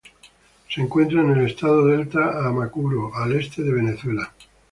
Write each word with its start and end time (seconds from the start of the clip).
Se 0.67 0.81
encuentra 0.81 1.21
en 1.21 1.29
el 1.29 1.45
estado 1.45 1.85
Delta 1.85 2.43
Amacuro, 2.47 3.13
al 3.13 3.33
este 3.35 3.61
de 3.61 3.71
Venezuela. 3.71 4.33